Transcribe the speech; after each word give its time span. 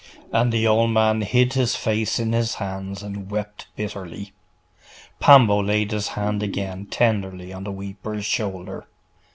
'....And 0.31 0.51
the 0.51 0.65
old 0.65 0.89
man 0.89 1.21
hid 1.21 1.53
his 1.53 1.75
face 1.75 2.17
in 2.17 2.33
his 2.33 2.55
hands 2.55 3.03
and 3.03 3.29
wept 3.29 3.67
bitterly. 3.75 4.33
Pambo 5.19 5.61
laid 5.61 5.91
his 5.91 6.07
hand 6.17 6.41
again 6.41 6.87
tenderly 6.87 7.53
on 7.53 7.65
the 7.65 7.71
weeper's 7.71 8.25
shoulder. 8.25 8.87